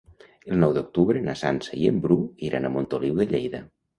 El 0.53 0.57
nou 0.63 0.71
d'octubre 0.77 1.21
na 1.25 1.35
Sança 1.41 1.77
i 1.81 1.85
en 1.91 2.01
Bru 2.05 2.17
iran 2.47 2.65
a 2.65 2.73
Montoliu 2.79 3.21
de 3.23 3.31
Lleida. 3.35 3.63